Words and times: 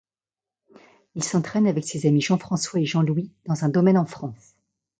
Il 1.13 1.23
s'entraîne 1.23 1.67
avec 1.67 1.83
ses 1.85 2.07
amis 2.07 2.21
Jean-François 2.21 2.79
et 2.79 2.85
Jean-Louis 2.87 3.29
dans 3.45 3.65
un 3.65 3.69
domaine 3.69 3.99
en 3.99 4.05
France. 4.07 4.55